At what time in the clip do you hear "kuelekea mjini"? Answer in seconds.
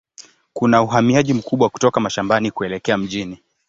2.51-3.39